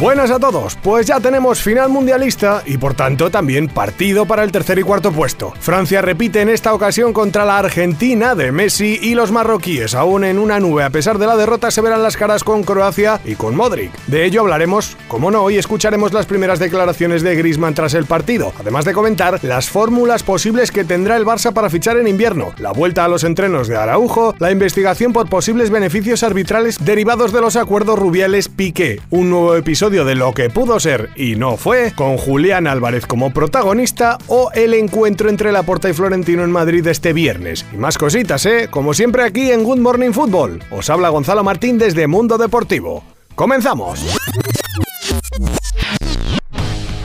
Buenas 0.00 0.30
a 0.30 0.38
todos, 0.38 0.76
pues 0.76 1.08
ya 1.08 1.18
tenemos 1.18 1.60
final 1.60 1.88
mundialista 1.88 2.62
y 2.64 2.78
por 2.78 2.94
tanto 2.94 3.30
también 3.30 3.66
partido 3.66 4.26
para 4.26 4.44
el 4.44 4.52
tercer 4.52 4.78
y 4.78 4.82
cuarto 4.82 5.10
puesto. 5.10 5.52
Francia 5.58 6.00
repite 6.00 6.40
en 6.40 6.48
esta 6.48 6.72
ocasión 6.72 7.12
contra 7.12 7.44
la 7.44 7.58
Argentina 7.58 8.36
de 8.36 8.52
Messi 8.52 9.00
y 9.02 9.16
los 9.16 9.32
marroquíes, 9.32 9.96
aún 9.96 10.22
en 10.22 10.38
una 10.38 10.60
nube. 10.60 10.84
A 10.84 10.90
pesar 10.90 11.18
de 11.18 11.26
la 11.26 11.36
derrota 11.36 11.72
se 11.72 11.80
verán 11.80 12.04
las 12.04 12.16
caras 12.16 12.44
con 12.44 12.62
Croacia 12.62 13.20
y 13.24 13.34
con 13.34 13.56
Modric. 13.56 13.90
De 14.06 14.24
ello 14.24 14.42
hablaremos, 14.42 14.96
como 15.08 15.32
no, 15.32 15.50
y 15.50 15.56
escucharemos 15.56 16.12
las 16.12 16.26
primeras 16.26 16.60
declaraciones 16.60 17.24
de 17.24 17.34
Griezmann 17.34 17.74
tras 17.74 17.94
el 17.94 18.04
partido, 18.04 18.52
además 18.60 18.84
de 18.84 18.92
comentar 18.92 19.42
las 19.42 19.68
fórmulas 19.68 20.22
posibles 20.22 20.70
que 20.70 20.84
tendrá 20.84 21.16
el 21.16 21.26
Barça 21.26 21.52
para 21.52 21.70
fichar 21.70 21.96
en 21.96 22.06
invierno, 22.06 22.52
la 22.58 22.70
vuelta 22.70 23.04
a 23.04 23.08
los 23.08 23.24
entrenos 23.24 23.66
de 23.66 23.76
Araujo, 23.76 24.36
la 24.38 24.52
investigación 24.52 25.12
por 25.12 25.28
posibles 25.28 25.70
beneficios 25.70 26.22
arbitrales 26.22 26.78
derivados 26.84 27.32
de 27.32 27.40
los 27.40 27.56
acuerdos 27.56 27.98
Rubiales-Piqué, 27.98 29.00
un 29.10 29.30
nuevo 29.30 29.56
episodio 29.56 29.87
de 29.88 30.14
lo 30.14 30.32
que 30.32 30.50
pudo 30.50 30.78
ser 30.80 31.08
y 31.16 31.36
no 31.36 31.56
fue, 31.56 31.92
con 31.94 32.18
Julián 32.18 32.66
Álvarez 32.66 33.06
como 33.06 33.32
protagonista 33.32 34.18
o 34.26 34.50
el 34.52 34.74
encuentro 34.74 35.30
entre 35.30 35.50
Laporta 35.50 35.88
y 35.88 35.94
Florentino 35.94 36.44
en 36.44 36.50
Madrid 36.50 36.86
este 36.86 37.14
viernes. 37.14 37.64
Y 37.72 37.78
más 37.78 37.96
cositas, 37.96 38.44
¿eh? 38.44 38.68
Como 38.70 38.92
siempre 38.92 39.22
aquí 39.22 39.50
en 39.50 39.64
Good 39.64 39.78
Morning 39.78 40.10
Football. 40.10 40.62
Os 40.70 40.90
habla 40.90 41.08
Gonzalo 41.08 41.42
Martín 41.42 41.78
desde 41.78 42.06
Mundo 42.06 42.36
Deportivo. 42.36 43.02
¡Comenzamos! 43.34 44.04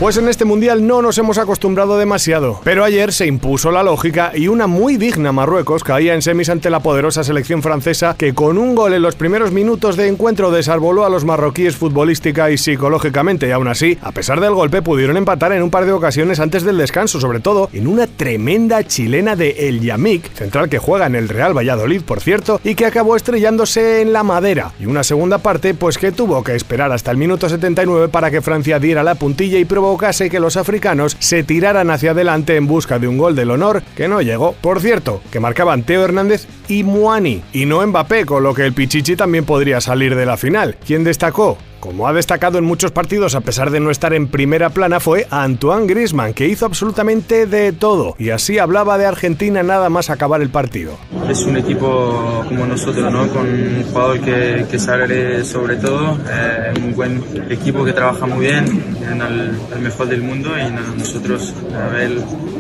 Pues 0.04 0.18
en 0.18 0.28
este 0.28 0.44
mundial 0.44 0.86
no 0.86 1.02
nos 1.02 1.18
hemos 1.18 1.38
acostumbrado 1.38 1.98
demasiado, 1.98 2.60
pero 2.66 2.84
ayer 2.84 3.14
se 3.14 3.26
impuso 3.26 3.72
la 3.72 3.84
lógica 3.84 4.34
y 4.36 4.50
una 4.50 4.68
muy 4.68 4.98
digna 4.98 5.32
Marruecos 5.32 5.82
caía 5.82 6.14
en 6.14 6.22
semis 6.22 6.50
ante 6.50 6.70
la 6.70 6.82
poderosa 6.82 7.24
selección 7.24 7.64
francesa 7.64 8.14
que 8.18 8.34
con 8.34 8.58
un 8.58 8.76
gol 8.76 8.94
en 8.94 9.02
los 9.02 9.16
primeros 9.16 9.54
minutos 9.54 9.96
de 9.96 10.10
encuentro 10.10 10.52
desarboló 10.52 11.06
a 11.06 11.10
los 11.10 11.24
marroquíes 11.24 11.78
futbolística 11.78 12.52
y 12.52 12.58
psicológicamente. 12.58 13.48
Y 13.48 13.52
aún 13.52 13.70
así, 13.70 13.98
a 14.02 14.12
pesar 14.12 14.42
del 14.42 14.54
golpe, 14.54 14.82
pudieron 14.82 15.16
empatar 15.16 15.54
en 15.54 15.64
un 15.64 15.72
par 15.72 15.86
de 15.86 15.94
ocasiones 15.94 16.42
antes 16.42 16.64
del 16.64 16.78
descanso, 16.78 17.22
sobre 17.22 17.40
todo 17.40 17.70
en 17.72 17.88
una 17.88 18.06
tremenda 18.06 18.84
chilena 18.84 19.38
de 19.38 19.70
El 19.70 19.80
Yamik, 19.80 20.34
central 20.34 20.68
que 20.68 20.80
juega 20.80 21.06
en 21.06 21.16
el 21.16 21.30
Real 21.30 21.58
Valladolid, 21.58 22.02
por 22.02 22.20
cierto, 22.20 22.60
y 22.66 22.76
que 22.76 22.88
acabó 22.88 23.16
estrellándose 23.16 24.02
en 24.02 24.12
la 24.12 24.24
madera, 24.24 24.74
y 24.82 24.86
una 24.86 25.06
segunda 25.06 25.38
parte 25.38 25.74
pues 25.74 25.98
que 25.98 26.12
tuvo 26.12 26.44
que 26.44 26.56
esperar 26.56 26.92
hasta 26.92 27.10
el 27.10 27.16
minuto 27.16 27.48
79 27.48 28.10
para 28.10 28.30
que 28.30 28.42
Francia 28.42 28.80
diera 28.80 29.02
la 29.02 29.16
puntilla 29.16 29.60
y 29.60 29.64
probó 29.64 29.93
provocase 29.94 30.32
que 30.32 30.40
los 30.40 30.58
africanos 30.58 31.16
se 31.20 31.44
tiraran 31.44 31.92
hacia 31.92 32.12
adelante 32.12 32.56
en 32.56 32.66
busca 32.66 32.98
de 32.98 33.08
un 33.08 33.20
gol 33.20 33.36
del 33.36 33.52
honor 33.52 33.84
que 33.96 34.08
no 34.08 34.24
llegó. 34.24 34.54
Por 34.54 34.82
cierto, 34.82 35.22
que 35.32 35.40
marcaban 35.40 35.84
Teo 35.84 36.04
Hernández 36.04 36.48
y 36.68 36.84
Muani, 36.84 37.44
y 37.54 37.68
no 37.68 37.86
Mbappé, 37.86 38.26
con 38.26 38.42
lo 38.42 38.56
que 38.56 38.66
el 38.66 38.74
Pichichi 38.74 39.16
también 39.16 39.46
podría 39.46 39.82
salir 39.82 40.16
de 40.16 40.26
la 40.26 40.36
final. 40.36 40.78
¿Quién 40.84 41.04
destacó? 41.04 41.60
Como 41.84 42.08
ha 42.08 42.14
destacado 42.14 42.60
en 42.60 42.64
muchos 42.64 42.94
partidos 42.94 43.36
a 43.36 43.42
pesar 43.42 43.70
de 43.70 43.82
no 43.82 43.92
estar 43.92 44.14
en 44.14 44.30
primera 44.30 44.70
plana 44.70 45.02
fue 45.02 45.28
Antoine 45.30 45.86
Griezmann, 45.86 46.34
que 46.34 46.48
hizo 46.48 46.66
absolutamente 46.66 47.46
de 47.46 47.74
todo 47.74 48.16
y 48.18 48.30
así 48.30 48.58
hablaba 48.58 48.98
de 48.98 49.06
Argentina 49.06 49.64
nada 49.64 49.90
más 49.90 50.10
acabar 50.10 50.42
el 50.42 50.48
partido. 50.48 50.94
Es 51.30 51.44
un 51.44 51.58
equipo 51.58 52.46
como 52.48 52.66
nosotros, 52.66 53.12
¿no? 53.12 53.28
con 53.28 53.50
un 53.50 53.84
jugador 53.84 54.22
que, 54.22 54.66
que 54.72 54.80
sale 54.80 55.44
sobre 55.44 55.76
todo, 55.76 56.18
eh, 56.32 56.74
un 56.78 56.96
buen 56.96 57.22
equipo 57.50 57.84
que 57.84 57.92
trabaja 57.92 58.28
muy 58.28 58.46
bien, 58.46 58.64
en 59.12 59.22
el, 59.22 59.82
mejor 59.82 60.08
del 60.08 60.22
mundo 60.22 60.52
y 60.58 60.98
nosotros 60.98 61.54
a 61.76 61.90
ver 61.90 62.12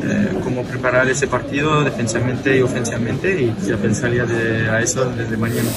eh, 0.03 0.29
cómo 0.43 0.63
preparar 0.63 1.07
ese 1.09 1.27
partido 1.27 1.83
defensivamente 1.83 2.57
y 2.57 2.61
ofensivamente 2.61 3.41
y 3.41 3.53
ya 3.65 3.77
de, 3.77 4.69
a 4.69 4.81
eso 4.81 5.05
desde 5.05 5.37
mañana. 5.37 5.69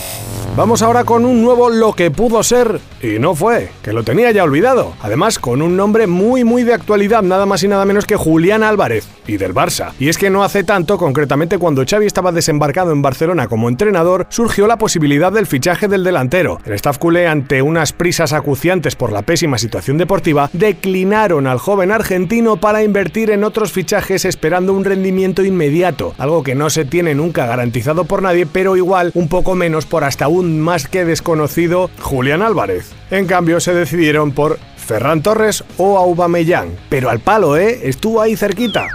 Vamos 0.56 0.80
ahora 0.82 1.04
con 1.04 1.24
un 1.24 1.42
nuevo 1.42 1.68
lo 1.68 1.92
que 1.92 2.10
pudo 2.10 2.42
ser 2.42 2.80
y 3.02 3.18
no 3.18 3.34
fue, 3.34 3.70
que 3.82 3.92
lo 3.92 4.02
tenía 4.04 4.30
ya 4.30 4.42
olvidado. 4.42 4.94
Además, 5.02 5.38
con 5.38 5.60
un 5.60 5.76
nombre 5.76 6.06
muy 6.06 6.44
muy 6.44 6.62
de 6.62 6.72
actualidad, 6.72 7.22
nada 7.22 7.44
más 7.44 7.62
y 7.62 7.68
nada 7.68 7.84
menos 7.84 8.06
que 8.06 8.16
Julián 8.16 8.62
Álvarez 8.62 9.06
y 9.26 9.36
del 9.36 9.54
Barça. 9.54 9.92
Y 9.98 10.08
es 10.08 10.16
que 10.16 10.30
no 10.30 10.42
hace 10.42 10.64
tanto, 10.64 10.96
concretamente 10.96 11.58
cuando 11.58 11.84
Xavi 11.86 12.06
estaba 12.06 12.32
desembarcado 12.32 12.92
en 12.92 13.02
Barcelona 13.02 13.48
como 13.48 13.68
entrenador, 13.68 14.26
surgió 14.30 14.66
la 14.66 14.78
posibilidad 14.78 15.30
del 15.30 15.46
fichaje 15.46 15.88
del 15.88 16.04
delantero. 16.04 16.58
El 16.64 16.72
staff 16.72 16.98
culé, 16.98 17.28
ante 17.28 17.60
unas 17.60 17.92
prisas 17.92 18.32
acuciantes 18.32 18.96
por 18.96 19.12
la 19.12 19.22
pésima 19.22 19.58
situación 19.58 19.98
deportiva, 19.98 20.48
declinaron 20.54 21.46
al 21.46 21.58
joven 21.58 21.92
argentino 21.92 22.56
para 22.56 22.82
invertir 22.82 23.30
en 23.30 23.44
otros 23.44 23.72
fichajes 23.72 24.15
esperando 24.24 24.72
un 24.72 24.84
rendimiento 24.84 25.44
inmediato, 25.44 26.14
algo 26.18 26.42
que 26.42 26.54
no 26.54 26.70
se 26.70 26.84
tiene 26.84 27.14
nunca 27.14 27.46
garantizado 27.46 28.04
por 28.04 28.22
nadie, 28.22 28.46
pero 28.46 28.76
igual 28.76 29.10
un 29.14 29.28
poco 29.28 29.54
menos 29.54 29.86
por 29.86 30.04
hasta 30.04 30.28
un 30.28 30.60
más 30.60 30.88
que 30.88 31.04
desconocido 31.04 31.90
Julián 32.00 32.42
Álvarez. 32.42 32.92
En 33.10 33.26
cambio, 33.26 33.60
se 33.60 33.74
decidieron 33.74 34.32
por 34.32 34.58
Ferran 34.76 35.22
Torres 35.22 35.64
o 35.78 35.98
Aubameyang, 35.98 36.70
pero 36.88 37.10
al 37.10 37.20
palo, 37.20 37.56
¿eh? 37.56 37.80
Estuvo 37.82 38.20
ahí 38.20 38.36
cerquita. 38.36 38.86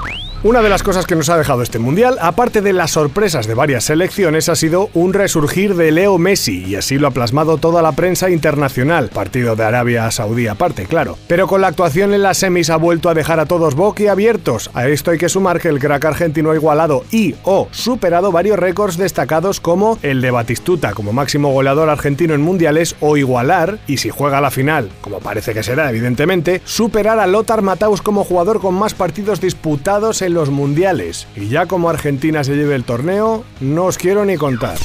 Una 0.43 0.63
de 0.63 0.69
las 0.69 0.81
cosas 0.81 1.05
que 1.05 1.15
nos 1.15 1.29
ha 1.29 1.37
dejado 1.37 1.61
este 1.61 1.77
mundial, 1.77 2.17
aparte 2.19 2.63
de 2.63 2.73
las 2.73 2.89
sorpresas 2.89 3.45
de 3.45 3.53
varias 3.53 3.83
selecciones, 3.83 4.49
ha 4.49 4.55
sido 4.55 4.89
un 4.95 5.13
resurgir 5.13 5.75
de 5.75 5.91
Leo 5.91 6.17
Messi, 6.17 6.65
y 6.65 6.73
así 6.73 6.97
lo 6.97 7.07
ha 7.07 7.11
plasmado 7.11 7.57
toda 7.57 7.83
la 7.83 7.91
prensa 7.91 8.27
internacional, 8.31 9.09
partido 9.09 9.55
de 9.55 9.65
Arabia 9.65 10.09
Saudí 10.09 10.47
aparte, 10.47 10.87
claro. 10.87 11.19
Pero 11.27 11.45
con 11.45 11.61
la 11.61 11.67
actuación 11.67 12.15
en 12.15 12.23
las 12.23 12.39
semis 12.39 12.71
ha 12.71 12.77
vuelto 12.77 13.07
a 13.07 13.13
dejar 13.13 13.39
a 13.39 13.45
todos 13.45 13.75
boquiabiertos. 13.75 14.71
A 14.73 14.87
esto 14.87 15.11
hay 15.11 15.19
que 15.19 15.29
sumar 15.29 15.61
que 15.61 15.67
el 15.67 15.77
crack 15.77 16.05
argentino 16.05 16.49
ha 16.49 16.55
igualado 16.55 17.05
y 17.11 17.35
o 17.43 17.67
superado 17.69 18.31
varios 18.31 18.57
récords 18.57 18.97
destacados 18.97 19.59
como 19.59 19.99
el 20.01 20.21
de 20.21 20.31
Batistuta 20.31 20.93
como 20.93 21.13
máximo 21.13 21.53
goleador 21.53 21.87
argentino 21.87 22.33
en 22.33 22.41
mundiales 22.41 22.95
o 22.99 23.15
igualar, 23.15 23.77
y 23.85 23.97
si 23.97 24.09
juega 24.09 24.39
a 24.39 24.41
la 24.41 24.49
final, 24.49 24.89
como 25.01 25.19
parece 25.19 25.53
que 25.53 25.61
será 25.61 25.91
evidentemente, 25.91 26.63
superar 26.65 27.19
a 27.19 27.27
Lothar 27.27 27.61
Matthaus 27.61 28.01
como 28.01 28.23
jugador 28.23 28.59
con 28.59 28.73
más 28.73 28.95
partidos 28.95 29.39
disputados 29.39 30.23
en 30.23 30.30
los 30.31 30.49
mundiales. 30.49 31.27
Y 31.35 31.47
ya 31.49 31.65
como 31.65 31.89
Argentina 31.89 32.43
se 32.43 32.55
lleve 32.55 32.75
el 32.75 32.83
torneo, 32.83 33.43
no 33.59 33.85
os 33.85 33.97
quiero 33.97 34.25
ni 34.25 34.37
contar. 34.37 34.77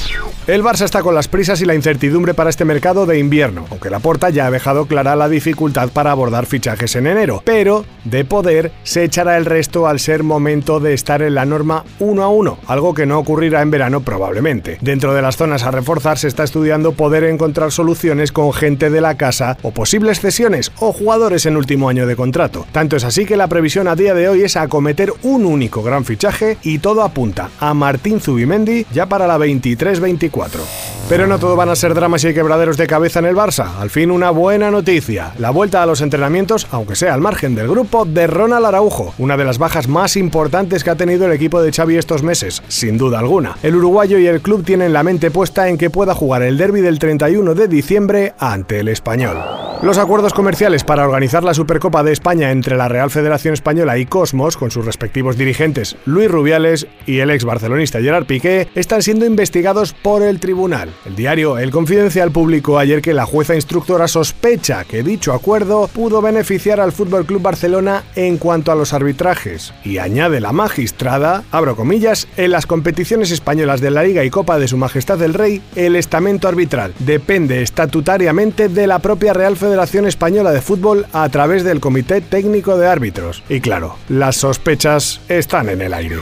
El 0.47 0.63
Barça 0.63 0.85
está 0.85 1.03
con 1.03 1.15
las 1.15 1.27
prisas 1.27 1.61
y 1.61 1.65
la 1.65 1.75
incertidumbre 1.75 2.33
para 2.33 2.51
este 2.51 2.65
mercado 2.65 3.05
de 3.05 3.19
invierno, 3.19 3.67
aunque 3.69 3.91
la 3.91 3.99
porta 3.99 4.31
ya 4.31 4.47
ha 4.47 4.51
dejado 4.53 4.87
clara 4.87 5.17
la 5.17 5.29
dificultad 5.29 5.89
para 5.89 6.13
abordar 6.13 6.47
fichajes 6.47 6.95
en 6.95 7.09
enero, 7.09 7.43
pero 7.45 7.85
de 8.05 8.25
poder 8.25 8.71
se 8.85 9.03
echará 9.03 9.37
el 9.39 9.45
resto 9.45 9.89
al 9.89 9.99
ser 9.99 10.23
momento 10.23 10.79
de 10.79 10.95
estar 10.95 11.21
en 11.23 11.35
la 11.35 11.47
norma 11.47 11.85
1 11.99 12.23
a 12.23 12.29
1, 12.29 12.59
algo 12.69 12.95
que 12.95 13.07
no 13.07 13.19
ocurrirá 13.19 13.61
en 13.61 13.73
verano 13.73 14.03
probablemente. 14.03 14.79
Dentro 14.81 15.15
de 15.15 15.23
las 15.23 15.37
zonas 15.37 15.65
a 15.65 15.73
reforzar 15.73 16.17
se 16.17 16.29
está 16.29 16.45
estudiando 16.45 16.93
poder 16.93 17.25
encontrar 17.25 17.73
soluciones 17.73 18.31
con 18.31 18.53
gente 18.53 18.89
de 18.89 19.01
la 19.01 19.17
casa 19.17 19.59
o 19.63 19.73
posibles 19.73 20.21
cesiones 20.21 20.71
o 20.79 20.93
jugadores 20.93 21.45
en 21.47 21.57
último 21.57 21.89
año 21.89 22.07
de 22.07 22.15
contrato. 22.15 22.67
Tanto 22.71 22.95
es 22.95 23.03
así 23.03 23.27
que 23.27 23.37
la 23.37 23.49
previsión 23.49 23.89
a 23.89 23.97
día 23.97 24.15
de 24.15 24.29
hoy 24.29 24.43
es 24.43 24.57
acometer 24.57 25.13
un 25.23 25.36
único 25.45 25.83
gran 25.83 26.05
fichaje 26.05 26.57
y 26.63 26.79
todo 26.79 27.03
apunta 27.03 27.51
a 27.61 27.75
Martín 27.75 28.21
Zubimendi 28.21 28.87
ya 28.93 29.07
para 29.07 29.27
la 29.27 29.37
23-24. 29.37 30.96
Pero 31.09 31.29
no 31.29 31.39
todo 31.39 31.55
van 31.55 31.69
a 31.69 31.77
ser 31.77 31.95
dramas 31.95 32.25
y 32.25 32.35
quebraderos 32.35 32.77
de 32.77 32.89
cabeza 32.89 33.21
en 33.21 33.27
el 33.27 33.37
Barça. 33.37 33.77
Al 33.79 33.91
fin 33.91 34.11
una 34.11 34.31
buena 34.31 34.73
noticia. 34.73 35.35
La 35.39 35.51
vuelta 35.51 35.81
a 35.81 35.87
los 35.87 36.01
entrenamientos, 36.01 36.67
aunque 36.73 36.97
sea 36.97 37.15
al 37.15 37.21
margen 37.21 37.55
del 37.55 37.69
grupo, 37.69 38.05
de 38.05 38.27
Ronald 38.27 38.67
Araujo, 38.67 39.15
una 39.19 39.37
de 39.37 39.45
las 39.45 39.59
bajas 39.59 39.87
más 39.87 40.17
importantes 40.17 40.83
que 40.83 40.91
ha 40.91 40.97
tenido 40.97 41.27
el 41.27 41.33
equipo 41.33 41.63
de 41.63 41.71
Xavi 41.71 41.97
estos 41.97 42.25
meses, 42.25 42.61
sin 42.67 42.99
duda 42.99 43.21
alguna. 43.21 43.57
El 43.63 43.77
uruguayo 43.77 44.19
y 44.19 44.27
el 44.27 44.41
club 44.41 44.65
tienen 44.65 44.93
la 44.93 45.05
mente 45.05 45.31
puesta 45.31 45.69
en 45.69 45.79
que 45.79 45.91
pueda 45.91 46.13
jugar 46.13 46.43
el 46.43 46.59
derby 46.59 46.81
del 46.81 46.99
31 46.99 47.55
de 47.55 47.69
diciembre 47.69 48.35
ante 48.41 48.81
el 48.81 48.89
español. 48.89 49.39
Los 49.83 49.99
acuerdos 49.99 50.33
comerciales 50.33 50.85
para 50.85 51.05
organizar 51.05 51.45
la 51.45 51.53
Supercopa 51.53 52.03
de 52.03 52.11
España 52.11 52.51
entre 52.51 52.77
la 52.77 52.89
Real 52.89 53.11
Federación 53.11 53.53
Española 53.53 53.99
y 53.99 54.07
Cosmos, 54.07 54.57
con 54.57 54.71
sus 54.71 54.87
respectivos 54.87 55.37
dirigentes 55.37 55.97
Luis 56.07 56.31
Rubiales 56.31 56.87
y 57.05 57.19
el 57.19 57.31
ex 57.31 57.45
barcelonista 57.45 58.01
Gerard 58.01 58.25
Piqué, 58.25 58.69
están 58.75 59.03
siendo 59.03 59.27
investigados 59.27 59.93
por 59.93 60.23
el 60.23 60.41
tribunal. 60.41 60.96
El 61.05 61.17
diario 61.17 61.59
El 61.59 61.71
Confidencial 61.71 62.31
publicó 62.31 62.79
ayer 62.79 63.03
que 63.03 63.15
la 63.15 63.27
jueza 63.27 63.55
instructora 63.55 64.09
sospecha 64.09 64.85
que 64.85 65.03
dicho 65.03 65.33
acuerdo 65.33 65.89
pudo 65.89 66.23
beneficiar 66.23 66.81
al 66.81 66.93
Fútbol 66.93 67.27
Club 67.27 67.43
Barcelona 67.43 68.05
en 68.15 68.39
cuanto 68.39 68.73
a 68.73 68.75
los 68.75 68.93
arbitrajes. 68.93 69.73
Y 69.85 69.99
añade 69.99 70.41
la 70.41 70.53
magistrada, 70.53 71.45
abro 71.51 71.77
comillas, 71.77 72.29
en 72.37 72.51
las 72.51 72.67
competiciones 72.67 73.31
españolas 73.31 73.81
de 73.81 73.91
la 73.91 74.03
Liga 74.03 74.25
y 74.25 74.31
Copa 74.31 74.59
de 74.59 74.69
Su 74.69 74.77
Majestad 74.77 75.23
el 75.23 75.35
Rey, 75.35 75.63
el 75.75 75.97
estamento 75.97 76.49
arbitral 76.49 76.95
depende 76.99 77.63
estatutariamente 77.63 78.69
de 78.69 78.87
la 78.87 78.99
propia 78.99 79.33
Real 79.33 79.57
Federación 79.57 80.07
Española 80.07 80.53
de 80.53 80.61
Fútbol 80.61 81.07
a 81.13 81.29
través 81.29 81.65
del 81.65 81.81
Comité 81.81 82.21
Técnico 82.21 82.77
de 82.77 82.87
Árbitros. 82.87 83.43
Y 83.49 83.61
claro, 83.61 83.97
las 84.09 84.37
sospechas 84.37 85.21
están 85.29 85.69
en 85.69 85.81
el 85.83 85.95
aire. 85.95 86.17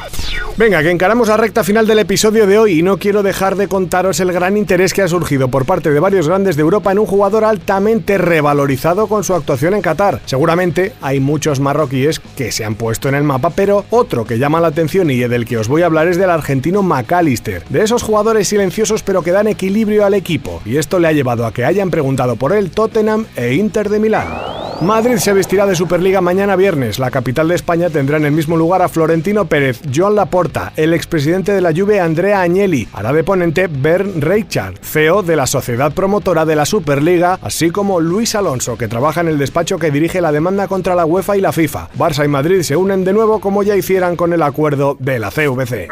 Venga, 0.57 0.83
que 0.83 0.91
encaramos 0.91 1.29
la 1.29 1.37
recta 1.37 1.65
final 1.65 1.87
del 1.87 1.99
episodio 1.99 2.47
de 2.47 2.59
hoy 2.59 2.79
y 2.79 2.83
no 2.83 2.99
quiero 2.99 3.23
dejar 3.23 3.57
de 3.57 3.69
contaros 3.69 4.21
el 4.21 4.33
gran 4.33 4.57
interés 4.65 4.95
que 4.95 5.03
ha 5.03 5.09
surgido 5.09 5.49
por 5.49 5.67
parte 5.67 5.91
de 5.91 6.01
varios 6.01 6.27
grandes 6.27 6.57
de 6.57 6.63
Europa 6.63 6.91
en 6.91 6.99
un 6.99 7.05
jugador 7.05 7.45
altamente 7.45 8.17
revalorizado 8.17 9.09
con 9.09 9.23
su 9.23 9.35
actuación 9.35 9.75
en 9.75 9.83
Qatar. 9.83 10.23
Seguramente 10.25 10.95
hay 11.03 11.21
muchos 11.21 11.61
marroquíes 11.61 12.19
que 12.19 12.51
se 12.51 12.65
han 12.65 12.75
puesto 12.75 13.11
en 13.11 13.15
el 13.15 13.25
mapa, 13.25 13.51
pero 13.51 13.85
otro 13.91 14.25
que 14.25 14.39
llama 14.39 14.63
la 14.63 14.69
atención 14.69 15.11
y 15.11 15.19
del 15.19 15.45
que 15.45 15.59
os 15.59 15.69
voy 15.69 15.83
a 15.83 15.87
hablar 15.87 16.09
es 16.09 16.17
del 16.17 16.31
argentino 16.31 16.83
McAllister, 16.83 17.63
de 17.69 17.83
esos 17.83 18.03
jugadores 18.03 18.49
silenciosos 18.49 19.03
pero 19.03 19.21
que 19.21 19.33
dan 19.33 19.49
equilibrio 19.49 20.07
al 20.07 20.15
equipo, 20.15 20.63
y 20.65 20.79
esto 20.79 20.99
le 20.99 21.09
ha 21.09 21.13
llevado 21.13 21.45
a 21.45 21.53
que 21.53 21.67
hayan 21.67 21.91
preguntado 21.91 22.37
por 22.37 22.55
él 22.55 22.71
Tottenham 22.71 23.27
e 23.37 23.53
Inter 23.53 23.91
de 23.91 24.01
Milán. 24.01 24.54
Madrid 24.81 25.17
se 25.17 25.33
vestirá 25.33 25.67
de 25.67 25.75
Superliga 25.75 26.21
mañana 26.21 26.57
viernes. 26.57 26.99
La 26.99 27.11
capital 27.11 27.49
de 27.49 27.55
España 27.55 27.91
tendrá 27.91 28.17
en 28.17 28.27
el 28.27 28.33
mismo 28.33 28.57
lugar 28.57 28.83
a 28.83 28.89
Florentino 28.89 29.47
Pérez, 29.47 29.81
Joan 29.95 30.15
Laporta, 30.15 30.73
el 30.77 30.93
expresidente 30.93 31.53
de 31.53 31.61
la 31.61 31.73
Juve 31.73 32.01
Andrea 32.01 32.43
Agnelli, 32.43 32.89
hará 32.93 33.13
de 33.13 33.25
ponente 33.25 33.67
Bern 33.69 34.21
Reichard, 34.21 34.79
CEO 34.83 35.23
de 35.23 35.37
la 35.37 35.47
sociedad 35.47 35.93
promotora 35.93 36.45
de 36.45 36.57
la 36.57 36.67
Superliga, 36.67 37.39
así 37.41 37.71
como 37.71 38.01
Luis 38.01 38.35
Alonso, 38.35 38.77
que 38.77 38.89
trabaja 38.89 39.21
en 39.21 39.29
el 39.29 39.39
despacho 39.39 39.79
que 39.79 39.91
dirige 39.91 40.21
la 40.21 40.33
demanda 40.33 40.69
contra 40.69 40.95
la 40.95 41.07
UEFA 41.07 41.37
y 41.37 41.41
la 41.41 41.53
FIFA. 41.53 41.89
Barça 41.97 42.25
y 42.25 42.29
Madrid 42.29 42.63
se 42.63 42.77
unen 42.77 43.05
de 43.05 43.13
nuevo 43.13 43.41
como 43.41 43.63
ya 43.63 43.77
hicieran 43.77 44.17
con 44.17 44.33
el 44.33 44.43
acuerdo 44.43 44.97
de 44.99 45.19
la 45.19 45.31
CVC. 45.31 45.89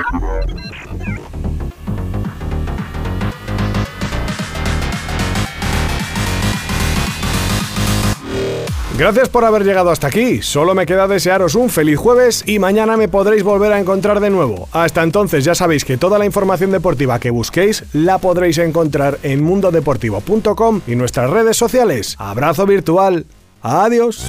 Gracias 9.03 9.29
por 9.29 9.45
haber 9.45 9.65
llegado 9.65 9.91
hasta 9.91 10.07
aquí. 10.07 10.43
Solo 10.43 10.77
me 10.77 10.87
queda 10.87 11.09
desearos 11.09 11.57
un 11.57 11.71
feliz 11.71 11.99
jueves 11.99 12.45
y 12.47 12.61
mañana 12.61 12.97
me 12.97 13.09
podréis 13.09 13.43
volver 13.43 13.73
a 13.73 13.81
encontrar 13.81 14.21
de 14.21 14.31
nuevo. 14.31 14.69
Hasta 14.71 15.03
entonces 15.03 15.45
ya 15.45 15.57
sabéis 15.57 15.85
que 15.85 15.97
toda 15.97 16.21
la 16.21 16.25
información 16.25 16.71
deportiva 16.71 17.19
que 17.19 17.31
busquéis 17.31 17.83
la 17.95 18.19
podréis 18.19 18.59
encontrar 18.59 19.19
en 19.25 19.43
mundodeportivo.com 19.43 20.83
y 20.87 20.95
nuestras 20.95 21.31
redes 21.31 21.57
sociales. 21.57 22.15
Abrazo 22.17 22.65
virtual. 22.65 23.27
Adiós. 23.61 24.25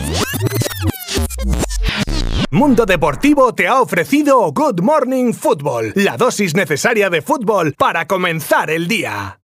Mundo 2.50 2.88
Deportivo 2.88 3.54
te 3.54 3.68
ha 3.68 3.80
ofrecido 3.80 4.52
Good 4.54 4.82
Morning 4.82 5.34
Football, 5.34 5.92
la 5.94 6.18
dosis 6.18 6.56
necesaria 6.56 7.12
de 7.12 7.22
fútbol 7.22 7.76
para 7.78 8.08
comenzar 8.08 8.72
el 8.72 8.88
día. 8.88 9.38